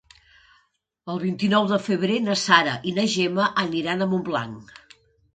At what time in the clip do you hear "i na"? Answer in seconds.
2.91-3.05